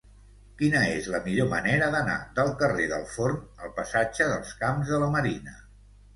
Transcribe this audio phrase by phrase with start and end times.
[0.59, 5.03] Quina és la millor manera d'anar del carrer del Forn al passatge dels Camps de
[5.07, 5.57] la Marina?